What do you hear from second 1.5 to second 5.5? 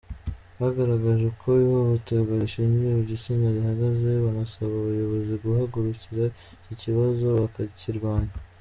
ihohoterwa rishingiye ku gitsina rihagaze, banasaba abayobozi